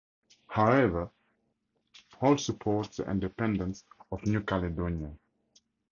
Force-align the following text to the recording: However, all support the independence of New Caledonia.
However, 0.47 1.11
all 2.21 2.35
support 2.39 2.91
the 2.93 3.07
independence 3.07 3.85
of 4.11 4.25
New 4.25 4.41
Caledonia. 4.41 5.13